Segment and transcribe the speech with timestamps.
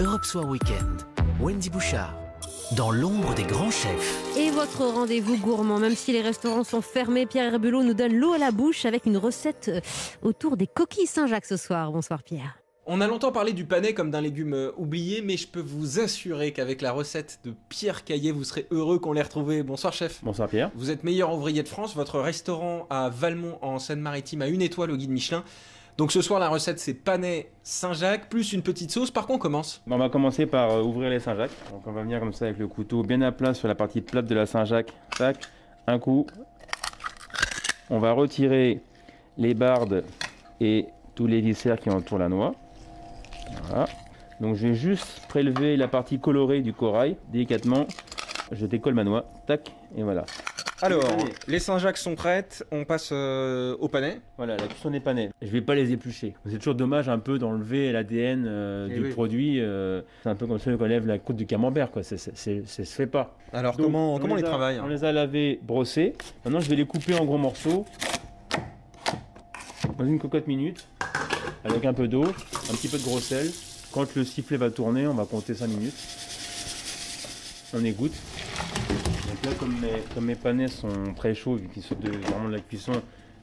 [0.00, 1.02] Europe Soir Weekend,
[1.40, 2.14] Wendy Bouchard,
[2.76, 4.36] dans l'ombre des grands chefs.
[4.38, 8.32] Et votre rendez-vous gourmand, même si les restaurants sont fermés, Pierre Herbulot nous donne l'eau
[8.32, 9.80] à la bouche avec une recette euh,
[10.22, 11.90] autour des coquilles Saint-Jacques ce soir.
[11.90, 12.60] Bonsoir Pierre.
[12.86, 15.98] On a longtemps parlé du panais comme d'un légume euh, oublié, mais je peux vous
[15.98, 19.64] assurer qu'avec la recette de Pierre Caillet, vous serez heureux qu'on l'ait retrouvé.
[19.64, 20.20] Bonsoir chef.
[20.22, 20.70] Bonsoir Pierre.
[20.76, 24.92] Vous êtes meilleur ouvrier de France, votre restaurant à Valmont en Seine-Maritime a une étoile
[24.92, 25.42] au guide Michelin.
[25.98, 29.10] Donc ce soir la recette c'est panais Saint-Jacques plus une petite sauce.
[29.10, 31.50] Par contre on commence on va commencer par euh, ouvrir les Saint-Jacques.
[31.72, 34.00] Donc on va venir comme ça avec le couteau bien à plat sur la partie
[34.00, 34.92] plate de la Saint-Jacques.
[35.18, 35.38] Tac,
[35.88, 36.24] un coup.
[37.90, 38.80] On va retirer
[39.38, 40.04] les bardes
[40.60, 42.54] et tous les viscères qui entourent la noix.
[43.64, 43.88] Voilà.
[44.40, 47.88] Donc je vais juste prélever la partie colorée du corail délicatement.
[48.52, 49.24] Je décolle ma noix.
[49.48, 50.24] Tac, et voilà.
[50.80, 51.32] Alors, Allez.
[51.48, 54.20] les Saint-Jacques sont prêtes, on passe euh, au panais.
[54.36, 55.30] Voilà, la cuisson des panais.
[55.42, 56.34] Je vais pas les éplucher.
[56.48, 59.10] C'est toujours dommage un peu d'enlever l'ADN euh, Eh du oui.
[59.10, 59.60] produit.
[59.60, 62.04] euh, c'est un peu comme ça qu'on lève la croûte du camembert, quoi.
[62.04, 63.36] C'est, c'est, c'est- ça se fait pas.
[63.52, 66.14] Alors Donc, comment, on comment on les a- travaille On les a lavés, brossés.
[66.44, 67.84] Maintenant, je vais les couper en gros morceaux.
[69.98, 70.86] Dans une cocotte minute.
[71.64, 73.50] Avec un peu d'eau, un petit peu de gros sel.
[73.90, 75.96] Quand le sifflet va tourner, on va compter 5 minutes.
[77.74, 78.14] On égoutte.
[79.28, 82.48] Donc là, comme mes, comme mes panais sont très chauds, vu qu'ils sortent de, vraiment
[82.48, 82.92] de la cuisson,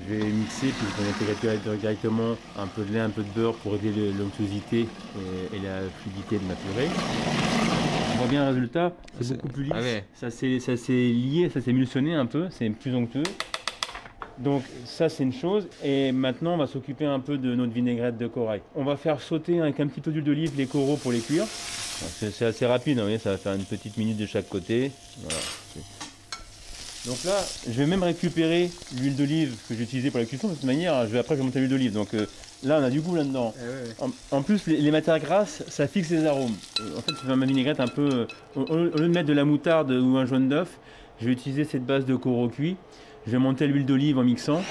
[0.00, 3.28] je vais mixer, puis je vais mettre directement un peu de lait, un peu de
[3.28, 6.88] beurre pour aider l'onctuosité et, et la fluidité de ma purée.
[8.14, 9.72] On voit bien le résultat, c'est beaucoup plus lisse.
[9.76, 10.04] Ah ouais.
[10.14, 13.22] Ça s'est ça s'est lié, ça s'est émulsionné un peu, c'est plus onctueux.
[14.38, 15.68] Donc ça c'est une chose.
[15.84, 18.62] Et maintenant on va s'occuper un peu de notre vinaigrette de corail.
[18.74, 21.44] On va faire sauter avec un petit peu d'huile d'olive les coraux pour les cuire.
[22.20, 24.90] C'est assez rapide, hein, vous voyez, ça va faire une petite minute de chaque côté.
[25.22, 25.38] Voilà.
[27.06, 30.48] Donc là, je vais même récupérer l'huile d'olive que j'ai utilisée pour la cuisson.
[30.48, 31.92] De toute manière, je vais, après je vais monter l'huile d'olive.
[31.92, 32.26] Donc euh,
[32.64, 33.54] là on a du goût là-dedans.
[34.00, 36.56] En, en plus, les, les matières grasses, ça fixe les arômes.
[36.80, 38.08] Euh, En fait, je fais ma vinaigrette un peu.
[38.08, 40.68] euh, Au, lieu de mettre de la moutarde ou un jaune d'œuf,
[41.20, 42.76] je vais utiliser cette base de coraux cuit.
[43.26, 44.62] Je vais monter l'huile d'olive en mixant.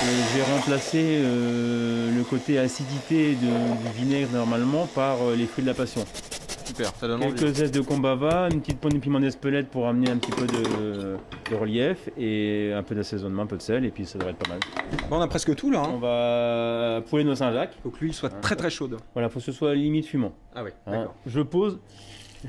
[0.00, 5.68] Vais remplacer euh, le côté acidité de- du vinaigre normalement par euh, les fruits de
[5.68, 6.04] la passion.
[6.64, 7.34] Super, ça donne envie.
[7.34, 10.46] Quelques zestes de combava, une petite pointe de piment d'espelette pour amener un petit peu
[10.46, 11.16] de,
[11.50, 14.38] de relief et un peu d'assaisonnement, un peu de sel, et puis ça devrait être
[14.38, 14.60] pas mal.
[15.10, 15.82] Bon, on a presque tout là.
[15.82, 15.98] On Hein.
[16.00, 17.72] va pouler nos Saint-Jacques.
[17.82, 18.98] Faut que l'huile soit très très chaude.
[19.14, 20.32] Voilà, faut que ce soit limite fumant.
[20.54, 21.14] Ah oui, Hein, d'accord.
[21.26, 21.78] je pose,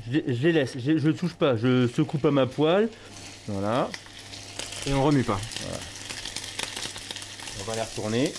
[0.06, 2.88] je, les- je les laisse, je, je touche pas, je secoue pas ma poêle.
[3.48, 3.88] Voilà,
[4.86, 5.38] Et on remue pas.
[7.60, 8.32] On va les retourner.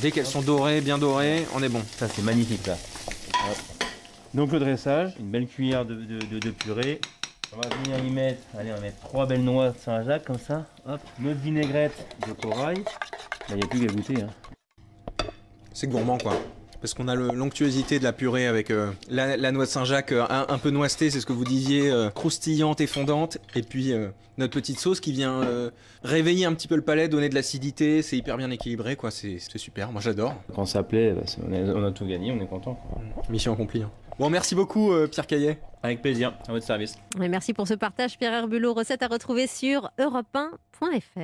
[0.00, 1.82] Dès qu'elles sont dorées, bien dorées, on est bon.
[1.98, 2.76] Ça c'est magnifique là.
[3.48, 3.56] Hop.
[4.34, 7.00] Donc le dressage, une belle cuillère de, de- de- de purée.
[7.54, 10.38] On va venir y mettre, allez on va mettre trois belles noix de Saint-Jacques comme
[10.38, 10.64] ça.
[10.88, 11.92] Hop, notre vinaigrette
[12.26, 12.82] de corail.
[13.50, 14.22] Il n'y a plus qu'à goûter.
[14.22, 15.26] Hein.
[15.74, 16.34] C'est gourmand quoi.
[16.82, 20.24] Parce qu'on a l'onctuosité de la purée avec euh, la, la noix de Saint-Jacques euh,
[20.28, 23.38] un, un peu noissetée, c'est ce que vous disiez, euh, croustillante et fondante.
[23.54, 25.70] Et puis euh, notre petite sauce qui vient euh,
[26.02, 28.02] réveiller un petit peu le palais, donner de l'acidité.
[28.02, 29.92] C'est hyper bien équilibré quoi, c'est super.
[29.92, 30.34] Moi j'adore.
[30.56, 32.76] Quand ça plaît, bah, on, a, on a tout gagné, on est content.
[33.30, 33.82] Mission accomplie.
[33.82, 33.90] hein.
[34.18, 35.58] Bon, merci beaucoup euh, Pierre Caillet.
[35.84, 36.96] Avec plaisir, à votre service.
[37.20, 41.22] Et merci pour ce partage Pierre Herbulot, recette à retrouver sur europe1.fr.